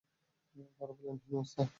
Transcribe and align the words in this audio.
তারা 0.77 0.93
বলল, 0.97 1.17
হে 1.21 1.29
মূসা! 1.31 1.61